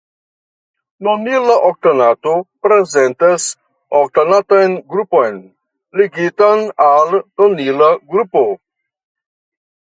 [1.07, 2.33] Nonila oktanato
[2.67, 3.45] prezentas
[3.99, 5.37] oktanatan grupon
[6.01, 8.45] ligitan al nonila grupo.